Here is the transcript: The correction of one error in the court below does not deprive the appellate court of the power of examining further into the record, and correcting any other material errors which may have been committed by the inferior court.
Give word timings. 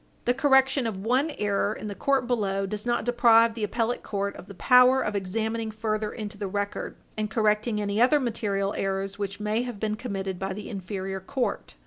The 0.25 0.33
correction 0.33 0.87
of 0.87 1.05
one 1.05 1.29
error 1.37 1.75
in 1.75 1.87
the 1.87 1.93
court 1.93 2.25
below 2.25 2.65
does 2.65 2.87
not 2.87 3.05
deprive 3.05 3.53
the 3.53 3.63
appellate 3.63 4.01
court 4.01 4.35
of 4.35 4.47
the 4.47 4.55
power 4.55 4.99
of 5.03 5.15
examining 5.15 5.69
further 5.69 6.11
into 6.11 6.39
the 6.39 6.47
record, 6.47 6.95
and 7.15 7.29
correcting 7.29 7.79
any 7.79 8.01
other 8.01 8.19
material 8.19 8.73
errors 8.73 9.19
which 9.19 9.39
may 9.39 9.61
have 9.61 9.79
been 9.79 9.93
committed 9.93 10.39
by 10.39 10.53
the 10.53 10.69
inferior 10.69 11.19
court. 11.19 11.75